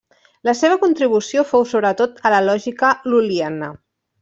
La 0.47 0.53
seva 0.61 0.77
contribució 0.83 1.43
fou 1.51 1.67
sobretot 1.73 2.25
a 2.29 2.33
la 2.37 2.41
lògica 2.49 2.91
lul·liana. 3.13 3.71